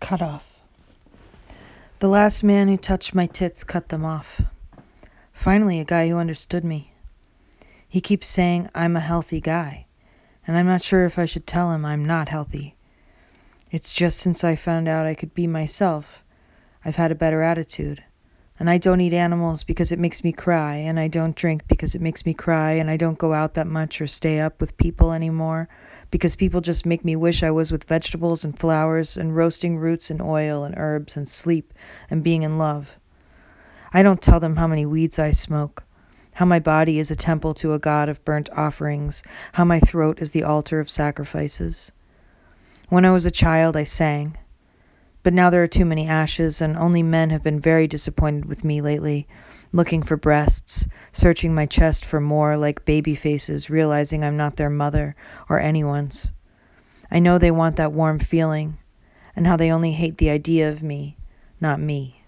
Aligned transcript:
Cut 0.00 0.20
off. 0.22 0.44
The 1.98 2.08
last 2.08 2.44
man 2.44 2.68
who 2.68 2.76
touched 2.76 3.14
my 3.14 3.26
tits 3.26 3.64
cut 3.64 3.88
them 3.88 4.04
off. 4.04 4.42
Finally, 5.32 5.80
a 5.80 5.84
guy 5.84 6.08
who 6.08 6.18
understood 6.18 6.64
me. 6.64 6.92
He 7.88 8.00
keeps 8.00 8.26
saying 8.28 8.68
I'm 8.74 8.96
a 8.96 9.00
healthy 9.00 9.40
guy, 9.40 9.86
and 10.46 10.56
I'm 10.56 10.66
not 10.66 10.82
sure 10.82 11.04
if 11.04 11.18
I 11.18 11.24
should 11.24 11.46
tell 11.46 11.72
him 11.72 11.84
I'm 11.84 12.04
not 12.04 12.28
healthy. 12.28 12.74
It's 13.70 13.94
just 13.94 14.18
since 14.18 14.44
I 14.44 14.56
found 14.56 14.88
out 14.88 15.06
I 15.06 15.14
could 15.14 15.34
be 15.34 15.46
myself, 15.46 16.22
I've 16.84 16.96
had 16.96 17.10
a 17.10 17.16
better 17.16 17.42
attitude. 17.42 18.04
And 18.58 18.70
I 18.70 18.78
don't 18.78 19.02
eat 19.02 19.12
animals 19.12 19.64
because 19.64 19.92
it 19.92 19.98
makes 19.98 20.24
me 20.24 20.32
cry, 20.32 20.76
and 20.76 20.98
I 20.98 21.08
don't 21.08 21.36
drink 21.36 21.68
because 21.68 21.94
it 21.94 22.00
makes 22.00 22.24
me 22.24 22.32
cry, 22.32 22.72
and 22.72 22.88
I 22.88 22.96
don't 22.96 23.18
go 23.18 23.34
out 23.34 23.54
that 23.54 23.66
much 23.66 24.00
or 24.00 24.06
stay 24.06 24.40
up 24.40 24.60
with 24.60 24.78
people 24.78 25.12
anymore 25.12 25.68
because 26.10 26.36
people 26.36 26.60
just 26.62 26.86
make 26.86 27.04
me 27.04 27.16
wish 27.16 27.42
I 27.42 27.50
was 27.50 27.70
with 27.70 27.84
vegetables 27.84 28.44
and 28.44 28.58
flowers 28.58 29.16
and 29.18 29.36
roasting 29.36 29.76
roots 29.76 30.10
and 30.10 30.22
oil 30.22 30.64
and 30.64 30.74
herbs 30.78 31.16
and 31.16 31.28
sleep 31.28 31.74
and 32.08 32.24
being 32.24 32.42
in 32.42 32.56
love. 32.56 32.88
I 33.92 34.02
don't 34.02 34.22
tell 34.22 34.40
them 34.40 34.56
how 34.56 34.66
many 34.66 34.86
weeds 34.86 35.18
I 35.18 35.32
smoke, 35.32 35.84
how 36.32 36.46
my 36.46 36.58
body 36.58 36.98
is 36.98 37.10
a 37.10 37.16
temple 37.16 37.52
to 37.54 37.74
a 37.74 37.78
god 37.78 38.08
of 38.08 38.24
burnt 38.24 38.48
offerings, 38.52 39.22
how 39.52 39.64
my 39.64 39.80
throat 39.80 40.22
is 40.22 40.30
the 40.30 40.44
altar 40.44 40.80
of 40.80 40.88
sacrifices. 40.88 41.92
When 42.88 43.04
I 43.04 43.10
was 43.10 43.26
a 43.26 43.30
child, 43.30 43.76
I 43.76 43.84
sang. 43.84 44.38
But 45.26 45.34
now 45.34 45.50
there 45.50 45.64
are 45.64 45.66
too 45.66 45.84
many 45.84 46.06
ashes, 46.06 46.60
and 46.60 46.76
only 46.76 47.02
men 47.02 47.30
have 47.30 47.42
been 47.42 47.58
very 47.58 47.88
disappointed 47.88 48.44
with 48.44 48.62
me 48.62 48.80
lately, 48.80 49.26
looking 49.72 50.04
for 50.04 50.16
breasts, 50.16 50.86
searching 51.12 51.52
my 51.52 51.66
chest 51.66 52.04
for 52.04 52.20
more 52.20 52.56
like 52.56 52.84
baby 52.84 53.16
faces, 53.16 53.68
realizing 53.68 54.22
I'm 54.22 54.36
not 54.36 54.54
their 54.54 54.70
mother 54.70 55.16
or 55.48 55.58
anyone's. 55.58 56.30
I 57.10 57.18
know 57.18 57.38
they 57.38 57.50
want 57.50 57.74
that 57.74 57.90
warm 57.92 58.20
feeling, 58.20 58.78
and 59.34 59.48
how 59.48 59.56
they 59.56 59.72
only 59.72 59.90
hate 59.90 60.18
the 60.18 60.30
idea 60.30 60.70
of 60.70 60.80
me, 60.80 61.16
not 61.60 61.80
me. 61.80 62.22